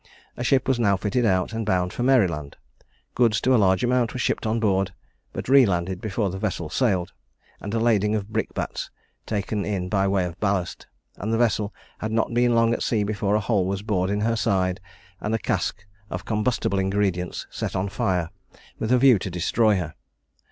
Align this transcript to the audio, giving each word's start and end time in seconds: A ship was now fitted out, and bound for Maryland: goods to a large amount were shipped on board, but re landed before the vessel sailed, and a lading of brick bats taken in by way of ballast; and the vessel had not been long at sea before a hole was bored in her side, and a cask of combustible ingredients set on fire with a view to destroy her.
A 0.35 0.43
ship 0.43 0.67
was 0.67 0.79
now 0.79 0.97
fitted 0.97 1.27
out, 1.27 1.53
and 1.53 1.63
bound 1.63 1.93
for 1.93 2.01
Maryland: 2.01 2.55
goods 3.13 3.39
to 3.41 3.53
a 3.53 3.57
large 3.61 3.83
amount 3.83 4.13
were 4.13 4.19
shipped 4.19 4.47
on 4.47 4.59
board, 4.59 4.93
but 5.31 5.47
re 5.47 5.63
landed 5.63 6.01
before 6.01 6.31
the 6.31 6.39
vessel 6.39 6.71
sailed, 6.71 7.13
and 7.59 7.71
a 7.71 7.79
lading 7.79 8.15
of 8.15 8.29
brick 8.33 8.51
bats 8.55 8.89
taken 9.27 9.63
in 9.63 9.89
by 9.89 10.07
way 10.07 10.25
of 10.25 10.39
ballast; 10.39 10.87
and 11.17 11.31
the 11.31 11.37
vessel 11.37 11.71
had 11.99 12.11
not 12.11 12.33
been 12.33 12.55
long 12.55 12.73
at 12.73 12.81
sea 12.81 13.03
before 13.03 13.35
a 13.35 13.39
hole 13.39 13.67
was 13.67 13.83
bored 13.83 14.09
in 14.09 14.21
her 14.21 14.35
side, 14.35 14.79
and 15.19 15.35
a 15.35 15.37
cask 15.37 15.85
of 16.09 16.25
combustible 16.25 16.79
ingredients 16.79 17.45
set 17.51 17.75
on 17.75 17.87
fire 17.87 18.31
with 18.79 18.91
a 18.91 18.97
view 18.97 19.19
to 19.19 19.29
destroy 19.29 19.77
her. 19.77 19.93